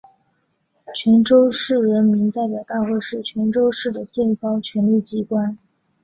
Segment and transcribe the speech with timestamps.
[0.95, 5.55] 泉州市人民代表大会是泉州市的最高权力机关。